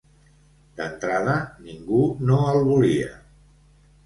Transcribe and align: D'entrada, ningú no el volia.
D'entrada, 0.79 1.35
ningú 1.67 2.01
no 2.31 2.41
el 2.55 2.65
volia. 2.71 3.13